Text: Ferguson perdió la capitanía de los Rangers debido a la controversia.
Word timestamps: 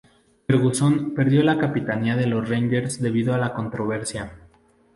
Ferguson 0.47 1.13
perdió 1.13 1.43
la 1.43 1.59
capitanía 1.59 2.15
de 2.15 2.25
los 2.25 2.49
Rangers 2.49 2.99
debido 2.99 3.35
a 3.35 3.37
la 3.37 3.53
controversia. 3.53 4.33